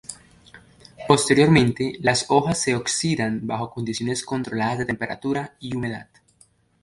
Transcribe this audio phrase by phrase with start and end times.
[1.07, 6.07] Posteriormente las hojas se "oxidan" bajo condiciones controladas de temperatura y humedad.